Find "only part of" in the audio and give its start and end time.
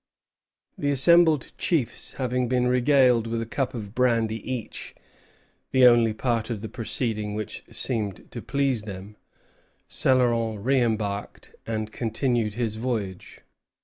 5.85-6.61